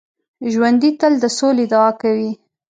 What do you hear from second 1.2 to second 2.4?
د سولې دعا کوي